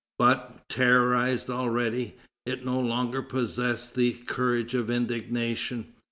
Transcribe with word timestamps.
But, 0.17 0.67
terrorized 0.67 1.47
already, 1.51 2.15
it 2.47 2.65
no 2.65 2.79
longer 2.79 3.21
possessed 3.21 3.93
the 3.93 4.13
courage 4.13 4.73
of 4.73 4.89
indignation. 4.89 5.93